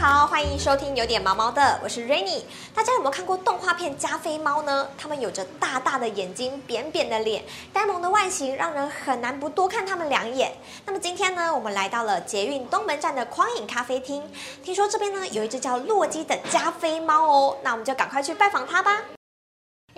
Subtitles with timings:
[0.00, 2.44] 好，欢迎收听有点毛毛的，我是 Rainy。
[2.72, 4.86] 大家有没有看过动画片加菲猫呢？
[4.96, 10.52] 它们有着大大的眼睛、扁扁的脸、呆萌的外形，让人很难不多看它们两眼。
[10.86, 14.22] 那么今天呢，我们来到了捷运东门站的匡影咖啡厅，
[14.62, 19.02] 听说这边呢有一只叫洛基的加菲猫哦，那我们就赶快去拜访它吧。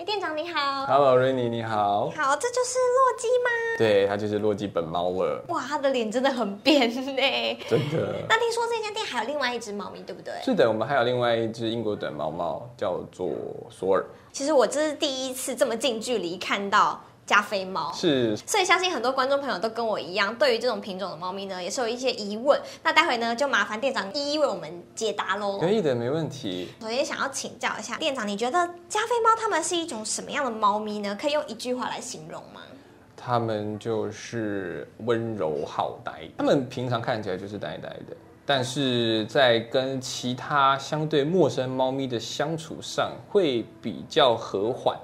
[0.01, 0.87] 哎，店长你好。
[0.87, 2.09] Hello, Rainy，你好。
[2.09, 3.49] 好，这就是洛基吗？
[3.77, 7.59] 对，它就是洛基本猫了，哇，它的脸真的很扁呢。
[7.69, 8.15] 真的。
[8.27, 10.33] 那听说这家店还有另外一只猫咪，对不对？
[10.43, 13.29] 是的，我们还有另外一只英国短毛猫，叫做
[13.69, 14.03] 索尔。
[14.31, 16.99] 其实我这是第一次这么近距离看到
[17.31, 17.89] 加菲猫。
[17.93, 22.59] 是，所以相信很多观众朋友都跟我一样，对于这种品种的猫咪呢，也是有一些疑问。
[22.83, 25.57] 那待会呢，就麻烦店长一一为我们解答喽。
[25.57, 26.67] 可以的，没问题。
[26.81, 31.17] 首先想要请教一下店长，你觉得加菲猫它们是一种什么样的猫咪呢？
[31.19, 32.59] 可以用一句话来形容吗？
[33.15, 44.97] 它们就是温柔好呆，它们平常看起来就是呆呆的，但是在跟其他相对陌生猫咪的相处上会比较和缓。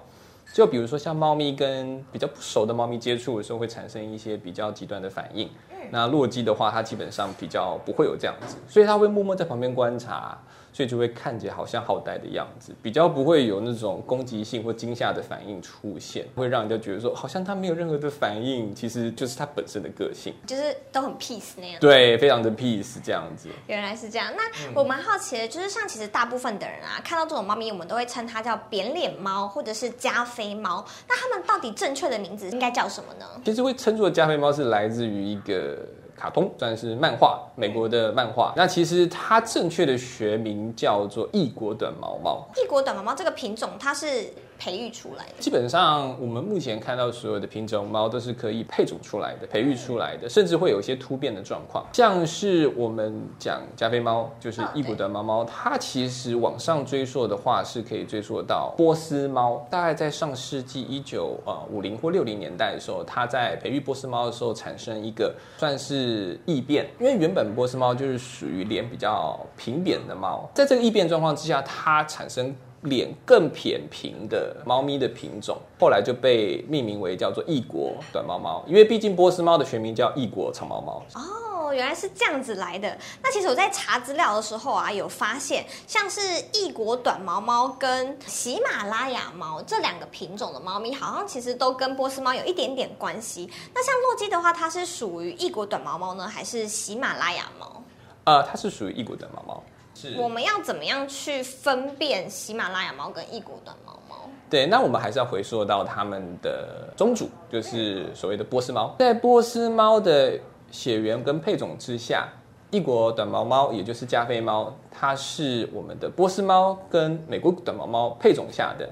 [0.53, 5.49] 就比如说像猫咪跟比较不熟的猫咪接触的时候，会产生一些比较极端的反应。
[5.91, 10.37] 那洛基的话，它基本上比较不会有这样子，所以它会默默在旁边观察，
[10.77, 20.31] 所以就会看起来好像好呆的样子，比较不会有那种攻击性或惊吓的反应出现，会让人家觉得说好像它没有任何的反应，其实就是它本身的个性。
[20.45, 21.79] 就是都很 peace 那样。
[21.79, 23.49] 对，非常的 peace 这样子。
[23.65, 24.31] 原来是这样。
[24.37, 24.43] 那
[24.79, 30.85] 我蛮好奇的，就是像其实大部分的人啊，看到这种猫咪，我们都会称它叫扁脸猫或者是加菲猫。
[31.09, 33.25] 那它们到底正确的名字应该叫什么呢？
[33.43, 35.79] 其实会称作加菲猫是来自于一个
[36.17, 38.51] 卡通，算是漫画，美国的漫画。
[38.57, 42.47] 那其实它正确的学名叫做异国短毛猫。
[42.55, 45.33] 异国短毛猫这个品种，它是培育出来的。
[45.39, 51.85] 基本上，我们目前看到所有的品种猫都是可以配种出来的、培育出来的，甚至会有一些突变的状况。
[51.93, 59.65] 像是我们讲加菲猫，就是异国短毛猫，它其实往上追溯的话，是可以追溯到波斯猫。
[59.69, 72.55] 大概在上世纪一九呃五零或六零年代的时候，它在培育波斯猫的时候产生一个算是异变，因为原本波斯猫就是属于脸比较平扁的猫，在这个异变状况之下，它产生。
[72.81, 81.03] 脸更扁平的猫咪的品种，后来就被命名为叫做异国短毛猫，因为毕竟波斯猫的学名叫异国长毛猫。
[81.15, 82.97] 哦，原来是这样子来的。
[83.21, 86.21] 那其实我在查资料的时候啊，有发现像是
[86.53, 93.49] 异国短毛猫跟喜马拉雅猫这两个品种的猫咪，好像其实都跟波斯猫有一点点关系。
[93.73, 97.83] 那像洛基的话，它是属于异国短毛猫呢，还是喜马拉雅猫？
[98.25, 99.63] 呃，它是属于异国短毛猫。
[99.97, 104.29] 是我们要怎么样去分辨喜马拉雅猫跟异国短毛猫？
[104.47, 108.95] 对，那我们还是要回溯到它们的宗主，就是所谓的波斯猫。
[108.99, 112.29] 在波斯猫的血缘跟配种之下，
[112.69, 118.87] 异国短毛猫，也就是加菲猫，它是我们的波斯猫跟美国短毛猫配种下的。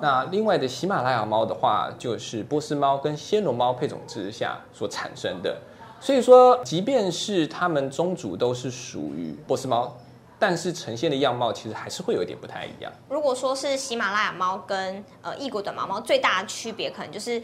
[0.00, 5.54] 那另外的喜马拉雅猫的话，就是波斯猫跟暹罗猫配种之下所产生的。
[6.00, 9.94] 所以说，即便是它们宗主都是属于波斯猫。
[10.42, 12.90] 但是呈现的样貌其实还是会有一点不太一样。
[13.08, 17.40] 如果说是喜马拉雅猫跟呃异国短毛猫最大的区别，可能就是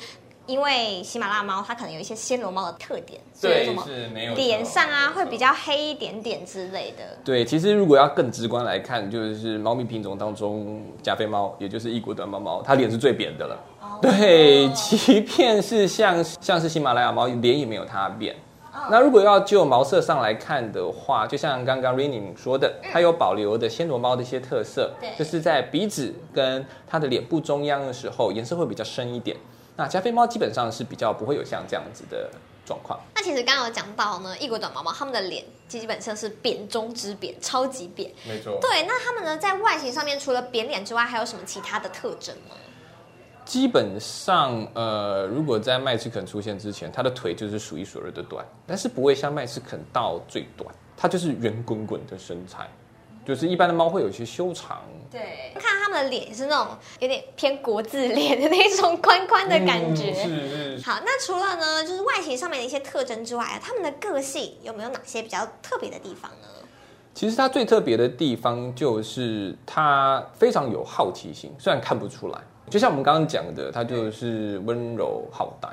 [0.46, 7.04] 因为喜马拉雅猫它可能有一些暹罗猫的特点，对，什么是没有脸上啊会比较黑一点点之类的。
[7.24, 13.56] 对，其实如果要更直观来看，就是猫咪品种当中，加菲猫也就是异国短毛猫，它脸是最扁的了。
[13.80, 18.34] 哦对，即便是像像是喜马拉雅猫，脸也没有它扁。
[18.90, 29.36] 那如果要就毛色上来看的话，就像刚刚 Rainy 说的，它有保留的暹罗猫的一些特色，对就是在鼻子跟它的脸部中央的时候，颜色会比较深一点。
[29.76, 32.28] 那加菲猫基本上是比较不会有像这样子的
[32.66, 32.98] 状况。
[33.14, 38.10] 那其实刚刚有讲到呢，异国短毛猫它们的脸基本上是扁中之扁，超级扁。
[38.26, 38.58] 没错。
[38.60, 42.56] 对，那它们呢在外形上面除了扁脸之外，还有什么其他的特征吗？
[43.48, 52.68] 基本上，呃，如果在麦斯肯出现之前，它的腿就是数一数二的短，但是不会像麦斯肯到最短，它就是圆滚滚的身材，
[53.26, 60.10] 就是一般的猫会有一些修长，对，看它们的脸是那种有点偏国字脸的那种宽宽的感觉。
[60.10, 60.86] 嗯是是。
[60.86, 66.48] 好，那除了呢，就是外形上面的一些特征之外啊，它们的个性有没有哪些比较特别的地方呢？
[67.14, 75.68] 其实它最特别的地方就是它非常有好奇心，虽然看不出来，就像我们刚刚讲的，他就是温柔好呆。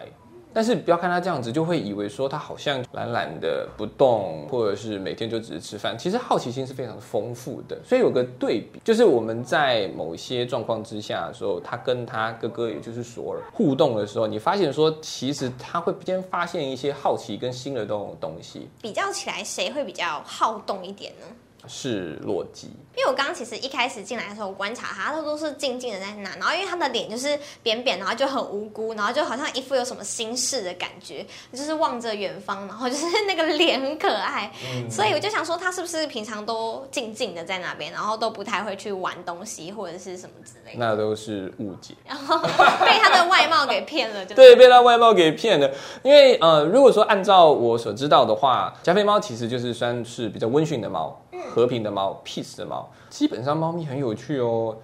[0.54, 5.98] 但是不要看他这样子，就会以为说他好像懒懒的不动，或者是每天就只是吃饭。
[5.98, 18.70] 其实好奇心是非常丰富的，所以有个对比，就是我们在某些状况之下的时候，他跟他哥哥也就是索尔互动的时候，你发现说，其实他会先发现一些好奇跟新的东东西。
[18.82, 21.28] 比较起来，谁会比较好动一点呢？
[21.68, 22.70] 是洛基。
[22.96, 34.50] 因为我刚刚其实一开始进来的时候，我观察它，它都是静静的在那，然后因为它的脸就是扁扁，然后就很无辜，然后就好像一副有什么心事的感觉，就是望着远方，然后就是那个脸很可爱，
[34.90, 41.94] 所以我就想说，它是不是平常都静静的在那边，然后都不太会去玩东西或者是什么之类的，那都是误解。
[42.06, 45.70] 然后被它的外貌给骗了，就 对，被它外貌给骗了。
[46.02, 51.22] 因为呃，如果说按照我所知道的话，加菲猫其实就是算是比较温驯的猫。
[51.50, 54.78] 和平的猫，peace 的猫，基本上猫咪很有趣哦，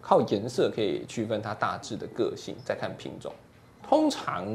[0.00, 3.32] 靠颜色可以区分它大致的个性，再看品种，
[3.86, 4.46] 通常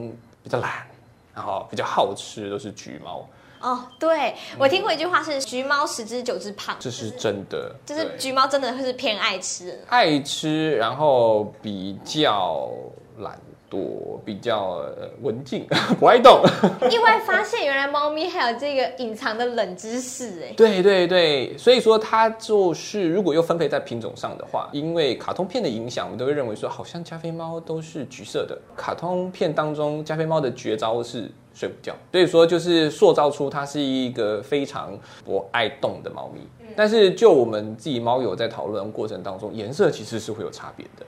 [0.44, 0.88] 比较懒，
[1.34, 3.28] 然后比较好吃，都是橘猫。
[3.62, 12.72] 哦，对我听过一句话是“橘猫十只九只胖”，这是真的，就是橘猫真的会是偏爱吃，爱吃，然后比较
[13.20, 13.40] 懒。
[13.72, 14.86] 多比较
[15.22, 15.66] 文静，
[15.98, 16.44] 不爱动。
[16.92, 20.54] 意外发现，原来猫咪还有这个隐藏的冷知识哎。
[20.58, 28.58] 对对对，所以说它就是如果又分配在品种上的话，因为卡通片的影响，我们都会认为说，好像加菲猫都是橘色的。
[28.76, 34.92] 卡通片当中，加菲猫的绝招是睡不觉，所以说就是塑造出它是一个非常
[35.24, 36.42] 不爱动的猫咪。
[36.76, 41.06] 但是就我们自己猫友在讨论过程当中，颜色其实是会有差别的。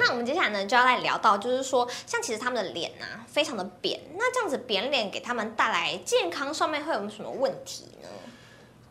[0.00, 8.08] 那我们接下来呢，就要来聊到，就是说，像其实他们的脸啊，非常的扁，那这样子扁脸给他们带来健康上面会有什么问题呢？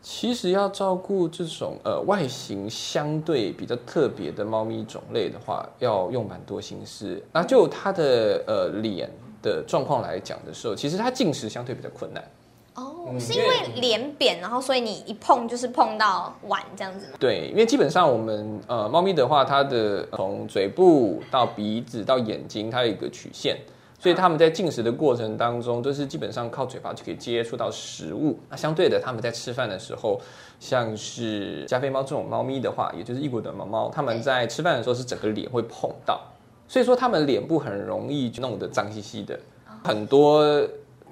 [0.00, 7.20] 其实要照顾这种呃外形相对比较特别的猫咪种类的话，要用蛮多心思。
[7.32, 9.10] 那就它的呃脸
[9.42, 12.24] 的状况来讲的时候，其实它进食相对比较困难。
[12.74, 17.12] 哦，是因为脸扁，然后所以你一碰就是碰到碗这样子吗？
[17.18, 23.58] 对，因为基本上我们呃猫咪的话，它的从嘴部到鼻子到眼睛，它有一个曲线，
[23.98, 28.38] 所以它们在进食的过程当中，都是基本上靠嘴巴就可以接触到食物。
[28.48, 30.20] 那相对的，它们在吃饭的时候，
[30.60, 36.20] 像是加菲猫这种猫咪的话，也就是异国的猫猫，它们在吃饭的时候是整个脸会碰到，
[36.68, 39.38] 所以说它们脸部很容易弄得脏兮兮的，
[39.82, 40.46] 很多。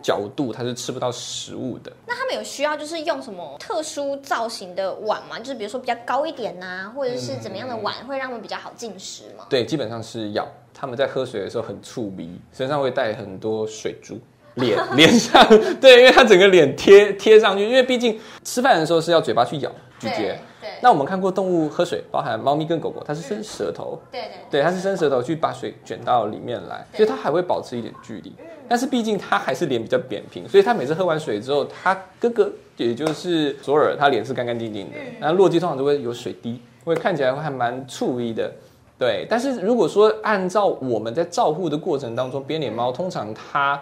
[0.02, 1.92] 角度它是吃不到食物的。
[2.06, 5.38] 那他们有需要就是用什么特殊造型的碗吗？
[5.38, 9.46] 就是比如说比较高一点呐，或者是怎么样的碗会让他们比较好进食吗？
[9.48, 10.46] 对，基本上是要。
[10.80, 14.16] 他们在喝水的时候很触鼻，身上会带很多水珠，
[14.54, 15.44] 脸脸上
[15.80, 20.36] 对，因为他整个脸贴贴上去，因为毕竟吃饭的时候是要嘴巴去咬咀嚼。
[20.60, 20.70] 对。
[20.82, 23.98] 那我们看过动物喝水，包含猫咪跟狗狗，它是伸舌头。
[24.10, 24.30] 对对。
[24.50, 28.32] 对，它是伸舌头去把水卷到里面来，所以它还会保持一点距离。
[28.68, 34.96] 但是毕竟它还是脸比较扁平，所以它每次喝完水之后，它哥哥也就是左耳，它脸是干干净净的。
[35.20, 38.52] 那洛基通常都会有水滴，会看起来会还蛮醋意的。
[38.98, 43.80] 对，但是如果说按照我们在照护的过程当中，扁脸猫通常它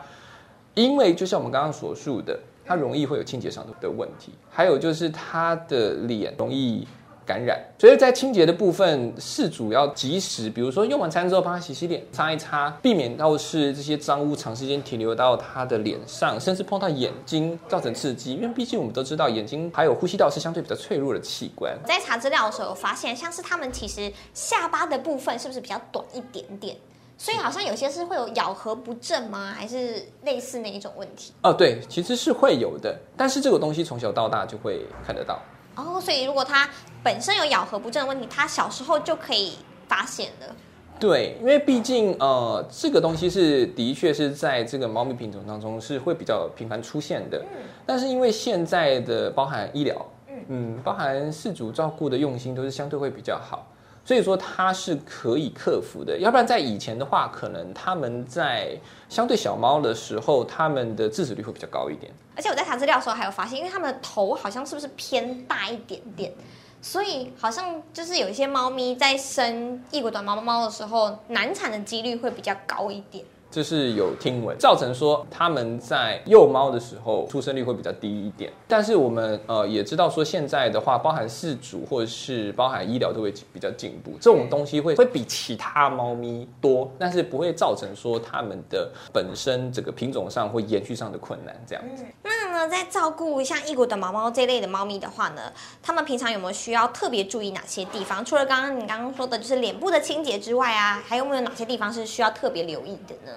[0.74, 6.86] 因为就像我们刚刚所述的，它容易会有清洁上的问题，还有就是它的脸容易。
[7.26, 18.34] 感染，所以在清洁的部分是主要及时，比如说用完餐之后帮他洗洗脸，擦一擦，避免到是这些脏污长时间停留到他的脸上，甚至碰到眼睛造成刺激。
[18.34, 21.76] 因为毕竟我们都知道，眼睛还有呼吸道是相对比较脆弱的器官。
[21.84, 26.76] 在查资料的时候发现，像是他们其实下巴的部分是不是比较短一点点？
[27.18, 29.52] 所以好像有些是会有咬合不正吗？
[29.56, 31.32] 还是类似那一种问题？
[31.42, 35.40] 哦，对，其实是会有的，但是这个东西从小到大就会看得到。
[35.76, 36.68] 哦，所以如果它
[37.02, 39.54] 本身有咬合不正的问题，它小时候就可以
[39.88, 40.54] 发现了。
[40.98, 47.38] 对，因为毕竟呃，这个东西是的确是在这个猫咪品种当中是会比较频繁出现的。
[47.52, 47.62] 嗯。
[47.84, 49.94] 但是因为现在的包含医疗，
[50.28, 53.66] 嗯嗯，包含饲主照顾的用心都是相对会比较好。
[54.06, 62.12] 所以说它是可以克服的，要不然在以前的话，可能他们在相对小猫的时候，他们的致死率会比较高一点。
[62.36, 66.32] 而且我在查资料的时候还有发现，因为它们的头好像是不是偏大一点点，
[66.80, 73.24] 所以好像就是有一些猫咪在生异国短毛猫的时候，难产的几率会比较高一点。
[73.50, 78.52] 这是有听闻，造成说他们在幼猫的时候出生率会比较低一点。
[78.68, 92.04] 但是我们呃也知道说现在的话，包含饲主或是包含医疗都会比较进步，这种东西会会比其他猫咪多，但是不会造成说它们的本身这个品种上或延续上的困难这样子。
[92.22, 98.24] 那呢，在照顾像异国的毛毛这类的猫咪的话呢，他们平常有没有需要特别注意哪些地方？
[98.24, 103.32] 除了刚刚你刚刚说的就是脸部的清洁之外啊，还有没有哪些地方是需要特别留意的呢？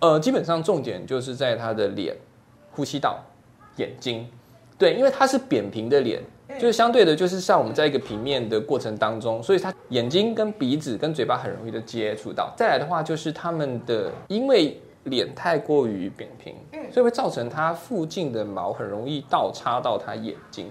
[0.00, 2.14] 呃，基本上重点就是在它的脸、
[2.70, 3.18] 呼吸道、
[3.76, 4.28] 眼睛，
[4.76, 6.22] 对，因为它是扁平的脸，
[6.58, 12.52] 就是相对的，就是像我们在一个平面的过程当中，所以它眼睛跟鼻子跟嘴巴很容易的接触到。
[12.56, 16.54] 再来的话，就是他们的因为脸太过于扁平，
[16.92, 20.70] 所以会造成它附近的毛很容易倒插到它眼睛。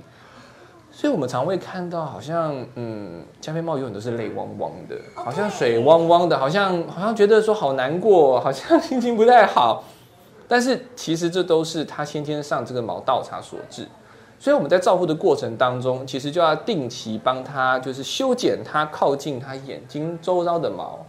[0.94, 9.84] 所以我们常会看到，好像嗯，加菲猫永远都是泪汪汪的，好像水汪汪的，好像好像觉得说好难过， 好像心情不太好。
[10.48, 13.88] 但是其实这都是它先天上这个毛倒插所致。
[14.38, 21.00] 所以我们在照顾的过程当中，其实就要定期帮它，就是修剪它靠近它眼睛周遭的毛。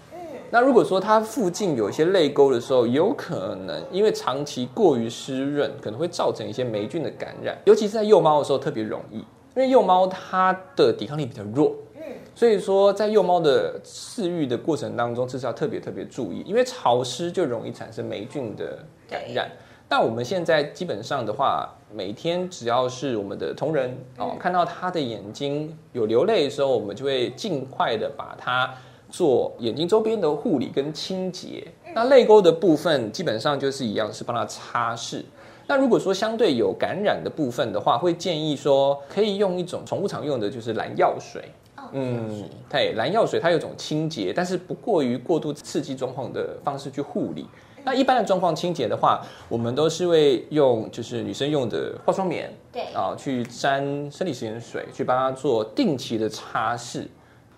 [0.54, 9.24] 那如果说它附近有一些泪沟的时候，有可能因为长期过于湿润，可能会造成一些霉菌的感染，尤其是在幼猫的时候特别容易，因
[9.56, 12.02] 为幼猫它的抵抗力比较弱，嗯，
[12.34, 18.78] 所以说在幼猫的饲育的过程当中，这是要特别特别注意，因为潮湿就容易产生霉菌的
[19.08, 19.50] 感染。
[19.88, 28.70] 但我们现在基本上的话，每天只要是我们的同仁哦，看到他的眼睛有流泪的时候，我们就会尽快的把它。
[29.12, 31.62] 做眼睛周边的护理跟清洁，
[31.94, 35.22] 那泪沟的部分基本上就是一样，是帮它擦拭。
[35.68, 41.44] 那如果说相对有感染的部分的话，会建议说可以用一种宠物常用的，就是蓝药水。
[41.92, 47.46] 嗯，对，蓝药水它有种清洁，但是不过于过度刺激状况的方式去护理。
[47.84, 57.06] 那一般的状况清洁的话，我们都是会用就是女生用的化妆棉，对啊，去沾生理食盐水，去帮它做定期的擦拭。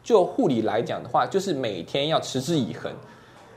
[0.04, 2.92] 就护理来讲的话，就是每天要持之以恒，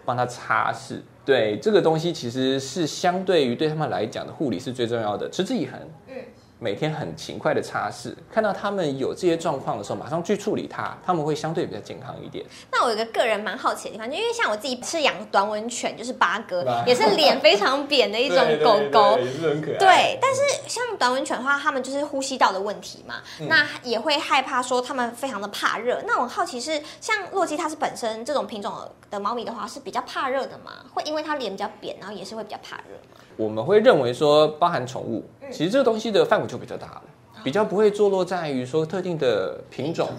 [0.04, 1.00] 帮他擦拭。
[1.24, 5.80] 对这个东西，其实是相对于对他们来讲的护理是最重要的，持之以恒。
[6.08, 6.16] 嗯。
[6.60, 12.44] 每天很勤快的擦拭，看到他们有这些状况的时候，马上去处理它，他们会相对比较健康一点。
[12.72, 19.78] 那我有一个个人蛮好奇的地方，就因为像我自己是养短吻犬，就是八哥， 也是脸非常扁的一种狗狗，也是很可爱。
[19.78, 23.16] 对，但是像短吻犬的话，它们就是呼吸道的问题嘛，
[23.48, 26.02] 那也会害怕说它们非常的怕热。
[26.08, 28.74] 那我好奇是，像洛基它是本身这种品种
[29.12, 30.72] 的猫咪的话，是比较怕热的吗？
[30.92, 33.22] 会因为它脸比较扁，然后也是会比较怕热吗？
[33.38, 37.03] 我们会认为说，包含宠物，其实这个东西的范围就比较大了，
[37.44, 40.10] 比较不会坐落在于说特定的品种。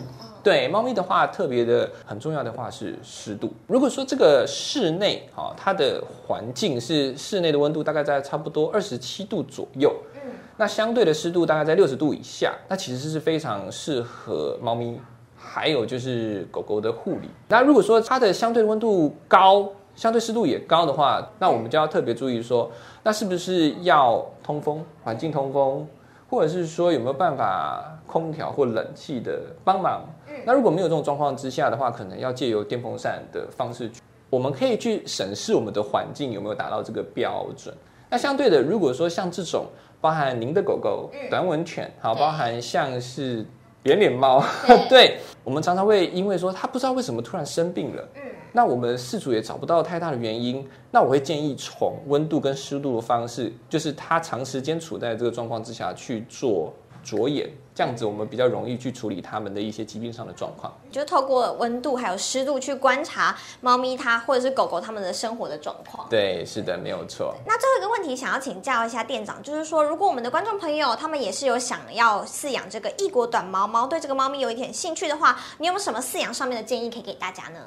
[0.40, 3.52] 对，猫咪的话，特别的很重要的话是湿度。
[3.66, 10.20] 如果说这个室内啊，它的环境是室内的温度大概在差不多二十七度左右，嗯，
[10.56, 14.98] 那相对的湿度大概在六十度以下，那其实是非常适合猫咪，
[15.36, 17.28] 还有就是狗狗的护理。
[17.48, 19.68] 那如果说它的相对温度高，
[19.98, 22.70] 相对湿度也高的话，那我们就要特别注意说，
[23.02, 25.84] 那是不是要通风，环境通风，
[26.30, 30.04] 或者是说有没有办法空调或冷气的帮忙？
[30.44, 33.90] 那如果没有这种状况之下的话，可能要借由电风扇的方式，
[34.30, 37.74] 我们可以去审视我们的环境有没有达到这个标准。
[38.08, 39.66] 那相对的，如果说像这种
[40.00, 43.44] 包含您的狗狗短吻犬，好，包含像是
[43.82, 44.40] 扁脸猫，
[44.88, 48.08] 对我们常常会因为说它不知道为什么突然生病了。
[48.52, 56.72] 那我们饲主也找不到太大的原因，那我会建议从温度跟湿度的方式，就是它长时间处在这个状况之下去做
[57.04, 60.74] 着眼，这样子我们比较容易去处理它们的一些疾病上的状况。
[60.90, 66.06] 就透过温度还有湿度去观察猫咪它或者是狗狗它们的生活的状况。
[66.10, 67.34] 对，是的，没有错。
[67.46, 77.60] 那最后一个问题想要请教一下店长，就是说如果我们的观众朋友他们也是有想要饲养这个异国短毛猫，对这个猫咪有一点兴趣的话，你有没有什么饲养上面的建议可以给大家呢？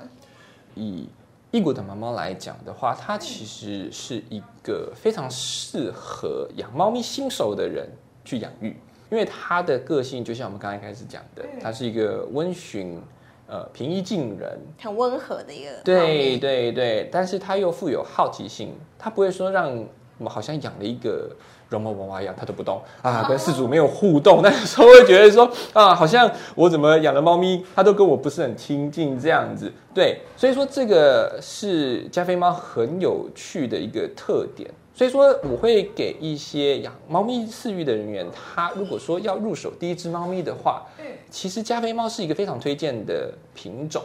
[0.76, 1.08] 以
[1.52, 7.90] 异国的猫猫来讲的话，它其实是一个非常适合养猫咪新手的人
[8.24, 8.76] 去养育，
[9.10, 13.02] 因为它的个性就像我们刚才开始讲的，它是一个温驯、
[13.48, 15.72] 呃平易近人、很温和的一个。
[15.84, 19.86] 对对对，但是它又富有好奇心，它不会说让
[20.22, 21.36] 我们好像养了一个。
[21.72, 29.72] 绒毛娃娃一样，它都不动啊，跟饲主没有互动，那时候会觉得说啊，好像我怎么养的猫咪，它都跟我不是很亲近这样子。
[29.94, 34.70] 对，所以说这个是加菲猫很有趣的一个特点。
[34.94, 44.04] 所以说我会给一些养猫咪饲育的人员，他如果说要入手第一只猫咪的话，嗯，其实加菲猫是一个非常推荐的品种。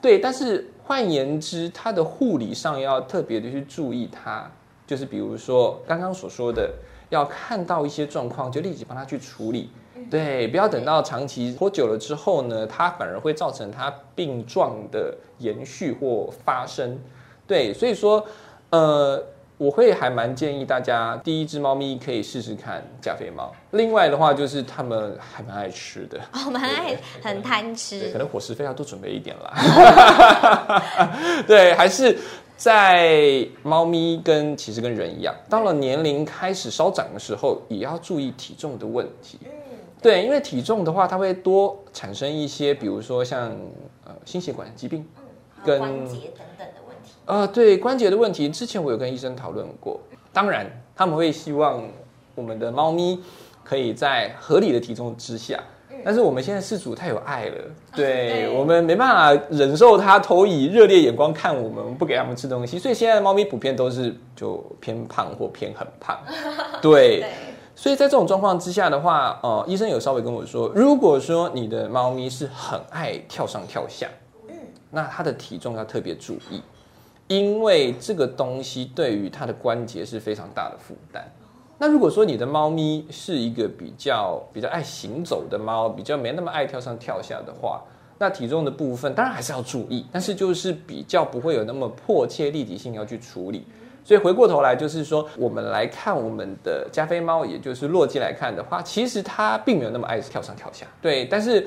[0.00, 4.48] 对，但是换言之，它的护理上要特别的去注意它，
[4.90, 6.68] 就是比如说刚刚所说的。
[7.10, 9.68] 要看到一些状况，就立即帮他去处理，
[10.08, 16.96] 对，不要等到长期拖久了之后呢，它反而会造成它病状的延续或发生，
[17.48, 18.24] 对，所以说，
[18.70, 19.20] 呃，
[19.58, 29.52] 我会还蛮建议大家，第一只猫咪可以试试看加菲猫，另外的话就是它们还蛮爱吃的，哦，蛮爱，很贪吃，可能伙食费要多准备一点啦，
[31.44, 32.16] 对，还是。
[32.60, 39.38] 在猫咪跟其实跟人一样，到了年龄开始稍长的时候，也要注意体重的问题。
[39.44, 39.50] 嗯，
[40.02, 43.56] 对，因为体重的话，它会多产生一些，比如说像
[44.04, 45.08] 呃心血管疾病，
[45.64, 47.12] 跟关节等等的问题。
[47.24, 49.98] 呃，对关节的问题，之前我有跟医生讨论过。
[50.30, 51.82] 当然，他们会希望
[52.34, 53.18] 我们的猫咪
[53.64, 55.58] 可以在合理的体重之下。
[56.04, 57.56] 但是我们现在饲主太有爱了，
[57.94, 58.48] 对对。
[58.48, 66.18] 我们没办法忍受它投以热烈眼光看我们，不给它们吃东西，所以现在的猫咪普遍都是就偏胖或偏很胖，
[66.80, 67.20] 对。
[67.20, 67.30] 对，
[67.74, 74.06] 所以在这种状况之下的话，呃，医生有稍微跟我说，如果说你的猫咪是很爱跳上跳下，
[74.48, 74.54] 嗯。
[74.90, 76.62] 那它的体重要特别注意，
[77.28, 81.24] 因为这个东西对于它的关节是非常大的负担。
[81.82, 87.80] 那如果说你的猫咪是一个比较比较爱行走的猫，比较没那么爱跳上跳下的话，
[88.18, 93.64] 那体重的部分当然还是要注意，但是就是比较不会有那么迫切立即性要去处理。
[94.04, 101.66] 所以回过头来就是说，我们来看我们的加菲猫，也就是洛基来看的话，其实它并没有那么爱跳上跳下，对，但是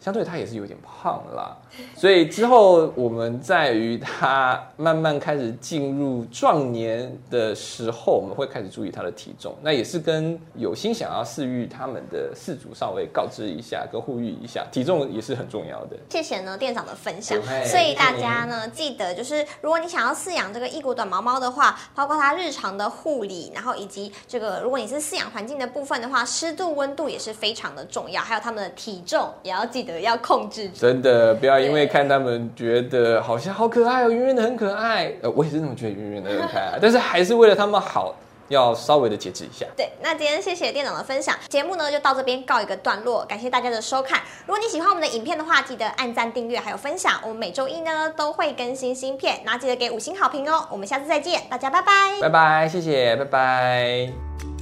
[0.00, 1.56] 相对它也是有点胖啦。
[1.96, 9.54] 所以之后我们在于它慢慢开始进入壮年的时候，我们会开始注意它的体重。
[9.62, 15.96] 那也是跟有心想要饲育它们的饲主稍微告知一下，跟呼吁一下，体重也是很重要的。
[16.10, 17.38] 谢谢呢店长的分享。
[17.66, 30.80] 所以大家呢记得，就是如果你想要饲养这个异国短毛猫的话，包括它日常的护理，然后以及这个如果你是饲养环境的部分的话，湿度、温度也是非常的重要，还有它们的体重也要记得要控制住。
[30.80, 38.14] 真的不要因为看他们觉得好像好可爱哦，圆圆的很可爱，呃，我也是那么觉得圆圆的很可爱， 但是还是为了他们好，
[38.48, 39.66] 要稍微的节制一下。
[39.76, 44.20] 对，那今天谢谢店长的分享，节目呢就到这边告一个段落，感谢大家的收看。
[44.46, 47.20] 如果你喜欢我们的影片的话，记得按赞、订阅还有分享。
[47.22, 50.66] 我们每周一呢都会更新新片，那记得给五星好评哦。
[50.70, 52.20] 我们下次再见，大家拜拜。
[52.20, 54.55] 拜拜，谢谢，拜拜。